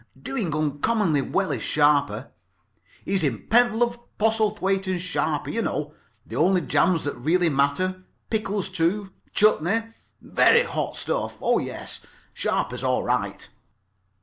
Doing 0.19 0.55
uncommonly 0.55 1.21
well, 1.21 1.51
is 1.51 1.61
Sharper. 1.61 2.31
He's 3.05 3.21
in 3.23 3.45
Pentlove, 3.49 3.99
Postlethwaite 4.17 4.87
and 4.87 4.99
Sharper. 4.99 5.51
You 5.51 5.61
know. 5.61 5.93
The 6.25 6.37
only 6.37 6.61
jams 6.61 7.03
that 7.03 7.13
really 7.17 7.49
matter. 7.49 8.03
Pickles, 8.31 8.67
too. 8.69 9.11
Chutney. 9.31 9.81
Very 10.19 10.63
hot 10.63 10.95
stuff. 10.95 11.37
Oh, 11.39 11.59
yes, 11.59 11.99
Sharper's 12.33 12.83
all 12.83 13.03
right. 13.03 13.47